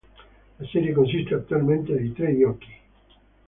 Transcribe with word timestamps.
La 0.57 0.67
serie 0.67 0.93
consiste 0.95 1.31
attualmente 1.35 1.95
di 1.95 2.11
tre 2.11 2.35
giochi. 2.35 2.73